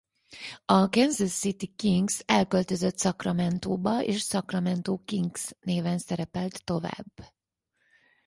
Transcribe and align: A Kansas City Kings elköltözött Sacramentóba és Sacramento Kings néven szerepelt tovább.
A 0.65 0.87
Kansas 0.89 1.31
City 1.33 1.67
Kings 1.75 2.23
elköltözött 2.25 2.99
Sacramentóba 2.99 4.03
és 4.03 4.19
Sacramento 4.21 4.97
Kings 4.97 5.55
néven 5.59 5.97
szerepelt 5.97 6.63
tovább. 6.63 7.05